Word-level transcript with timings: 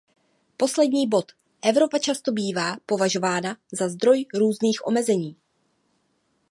Poslední 0.57 1.07
bod, 1.07 1.31
Evropa 1.61 1.99
často 1.99 2.31
bývá 2.31 2.77
považována 2.85 3.57
za 3.73 3.89
zdroj 3.89 4.25
různých 4.33 4.87
omezení. 4.87 5.35